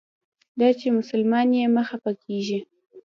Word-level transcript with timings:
دا 0.59 0.69
چې 0.79 0.87
مسلمان 0.99 1.47
یې 1.59 1.65
مه 1.75 1.83
خپه 1.89 2.11
کیږه. 2.23 2.59